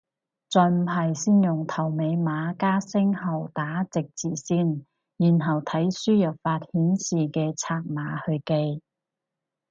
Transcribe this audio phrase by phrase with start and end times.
[0.49, 4.83] 再唔係先用頭尾碼加星號打隻字先，
[5.17, 8.81] 然後睇輸入法顯示嘅拆碼去記